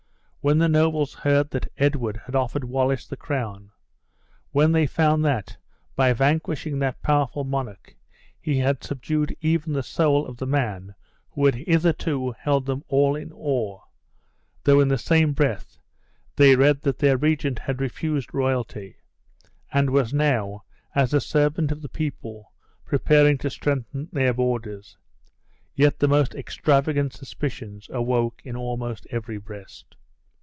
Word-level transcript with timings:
When 0.43 0.57
the 0.57 0.67
nobles 0.67 1.13
heard 1.13 1.51
that 1.51 1.71
Edward 1.77 2.17
had 2.25 2.35
offered 2.35 2.63
Wallace 2.63 3.05
the 3.05 3.15
crown; 3.15 3.69
when 4.49 4.71
they 4.71 4.87
found 4.87 5.23
that 5.23 5.55
by 5.95 6.13
vanquishing 6.13 6.79
that 6.79 6.99
powerful 7.03 7.43
monarch, 7.43 7.95
he 8.41 8.57
had 8.57 8.83
subdued 8.83 9.37
even 9.41 9.71
the 9.73 9.83
soul 9.83 10.25
of 10.25 10.37
the 10.37 10.47
man 10.47 10.95
who 11.29 11.45
had 11.45 11.53
hitherto 11.53 12.31
held 12.39 12.65
them 12.65 12.83
all 12.87 13.15
in 13.15 13.31
awe; 13.31 13.81
though 14.63 14.79
in 14.79 14.87
the 14.87 14.97
same 14.97 15.33
breath, 15.33 15.77
they 16.37 16.55
read 16.55 16.81
that 16.81 16.97
their 16.97 17.17
regent 17.17 17.59
had 17.59 17.79
refused 17.79 18.33
royalty; 18.33 18.95
and 19.71 19.91
was 19.91 20.11
now, 20.11 20.63
as 20.95 21.13
a 21.13 21.21
servant 21.21 21.71
of 21.71 21.83
the 21.83 21.87
people, 21.87 22.51
preparing 22.83 23.37
to 23.37 23.49
strengthen 23.51 24.09
their 24.11 24.33
borders; 24.33 24.97
yet 25.75 25.99
the 25.99 26.07
most 26.07 26.33
extravagant 26.33 27.13
suspicions 27.13 27.87
awoke 27.91 28.41
in 28.43 28.55
almost 28.55 29.05
every 29.11 29.37
breast. 29.37 29.95